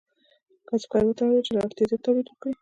[0.67, 2.53] کسبګر وتوانیدل چې له اړتیا زیات تولید وکړي.